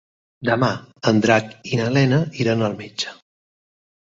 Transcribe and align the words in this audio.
Demà 0.47 0.69
en 1.11 1.19
Drac 1.25 1.51
i 1.73 1.79
na 1.81 1.91
Lena 1.99 2.23
iran 2.45 2.67
al 2.71 2.77
metge. 2.81 3.15